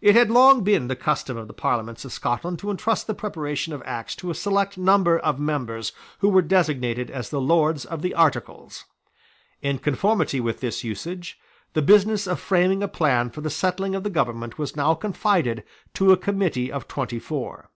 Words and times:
It 0.00 0.14
had 0.16 0.30
long 0.30 0.64
been 0.64 0.88
the 0.88 0.96
custom 0.96 1.36
of 1.36 1.46
the 1.46 1.52
Parliaments 1.52 2.06
of 2.06 2.12
Scotland 2.14 2.58
to 2.60 2.70
entrust 2.70 3.06
the 3.06 3.12
preparation 3.12 3.74
of 3.74 3.82
Acts 3.84 4.16
to 4.16 4.30
a 4.30 4.34
select 4.34 4.78
number 4.78 5.18
of 5.18 5.38
members 5.38 5.92
who 6.20 6.30
were 6.30 6.40
designated 6.40 7.10
as 7.10 7.28
the 7.28 7.38
Lords 7.38 7.84
of 7.84 8.00
the 8.00 8.14
Articles. 8.14 8.86
In 9.60 9.78
conformity 9.78 10.40
with 10.40 10.60
this 10.60 10.84
usage, 10.84 11.38
the 11.74 11.82
business 11.82 12.26
of 12.26 12.40
framing 12.40 12.82
a 12.82 12.88
plan 12.88 13.28
for 13.28 13.42
the 13.42 13.50
settling 13.50 13.94
of 13.94 14.04
the 14.04 14.08
government 14.08 14.56
was 14.56 14.74
now 14.74 14.94
confided 14.94 15.64
to 15.92 16.12
a 16.12 16.16
Committee 16.16 16.72
of 16.72 16.88
twenty 16.88 17.18
four. 17.18 17.68